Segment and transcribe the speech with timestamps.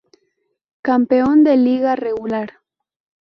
[0.81, 2.53] Campeón de la liga regular.